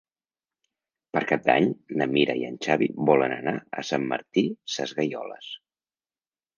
Per 1.17 1.21
Cap 1.31 1.43
d'Any 1.49 1.67
na 2.01 2.09
Mira 2.15 2.37
i 2.41 2.43
en 2.49 2.59
Xavi 2.69 2.89
volen 3.13 3.39
anar 3.39 3.57
a 3.83 3.87
Sant 3.93 4.11
Martí 4.17 4.49
Sesgueioles. 4.81 5.57